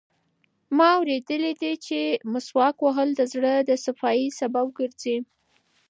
ما 0.77 0.89
اورېدلي 0.97 1.53
دي 1.61 1.73
چې 1.85 1.99
مسواک 2.31 2.77
وهل 2.81 3.09
د 3.15 3.21
زړه 3.33 3.53
د 3.69 3.71
صفایي 3.85 4.27
سبب 4.39 4.67
ګرځي. 4.79 5.17